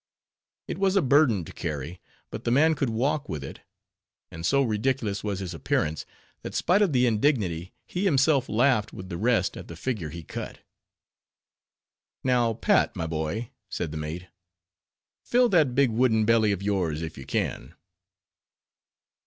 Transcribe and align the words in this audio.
It 0.67 0.79
was 0.79 0.95
a 0.95 1.01
burden 1.03 1.45
to 1.45 1.53
carry; 1.53 2.01
but 2.31 2.43
the 2.43 2.49
man 2.49 2.73
could 2.73 2.89
walk 2.89 3.29
with 3.29 3.43
it; 3.43 3.59
and 4.31 4.43
so 4.43 4.63
ridiculous 4.63 5.23
was 5.23 5.41
his 5.41 5.53
appearance, 5.53 6.07
that 6.41 6.55
spite 6.55 6.81
of 6.81 6.91
the 6.91 7.05
indignity, 7.05 7.75
he 7.85 8.03
himself 8.05 8.49
laughed 8.49 8.93
with 8.93 9.09
the 9.09 9.17
rest 9.19 9.55
at 9.55 9.67
the 9.67 9.75
figure 9.75 10.09
he 10.09 10.23
cut. 10.23 10.61
"Now, 12.23 12.53
Pat, 12.55 12.95
my 12.95 13.05
boy," 13.05 13.51
said 13.69 13.91
the 13.91 13.97
mate, 13.97 14.25
"fill 15.23 15.49
that 15.49 15.75
big 15.75 15.91
wooden 15.91 16.25
belly 16.25 16.51
of 16.51 16.63
yours, 16.63 17.03
if 17.03 17.15
you 17.15 17.27
can." 17.27 17.75